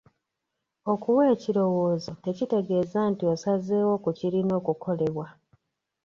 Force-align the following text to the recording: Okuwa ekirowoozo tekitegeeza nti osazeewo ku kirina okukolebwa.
Okuwa 0.91 1.23
ekirowoozo 1.33 2.11
tekitegeeza 2.23 2.99
nti 3.11 3.23
osazeewo 3.33 3.95
ku 4.03 4.09
kirina 4.19 4.53
okukolebwa. 4.61 5.27